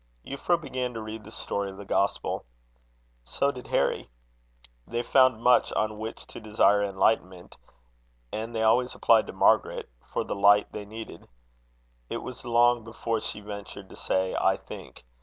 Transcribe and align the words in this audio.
Euphra 0.25 0.59
began 0.59 0.95
to 0.95 1.01
read 1.03 1.23
the 1.23 1.29
story 1.29 1.69
of 1.69 1.77
the 1.77 1.85
Gospel. 1.85 2.43
So 3.23 3.51
did 3.51 3.67
Harry. 3.67 4.09
They 4.87 5.03
found 5.03 5.43
much 5.43 5.71
on 5.73 5.99
which 5.99 6.25
to 6.25 6.39
desire 6.39 6.81
enlightenment; 6.81 7.55
and 8.31 8.55
they 8.55 8.63
always 8.63 8.95
applied 8.95 9.27
to 9.27 9.33
Margaret 9.33 9.91
for 10.11 10.23
the 10.23 10.33
light 10.33 10.71
they 10.71 10.85
needed. 10.85 11.27
It 12.09 12.23
was 12.23 12.45
long 12.47 12.83
before 12.83 13.19
she 13.19 13.41
ventured 13.41 13.91
to 13.91 13.95
say 13.95 14.33
I 14.33 14.57
think. 14.57 15.05